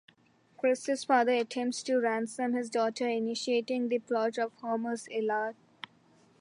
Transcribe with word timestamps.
Chryseis's 0.57 1.03
father 1.03 1.33
attempts 1.33 1.83
to 1.83 1.99
ransom 1.99 2.53
his 2.53 2.71
daughter, 2.71 3.07
initiating 3.07 3.87
the 3.87 3.99
plot 3.99 4.39
of 4.39 4.51
Homer's 4.53 5.07
"Iliad". 5.11 5.55